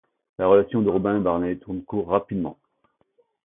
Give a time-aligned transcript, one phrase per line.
[0.39, 2.57] La relation de Robin et Barney, tourne court rapidement.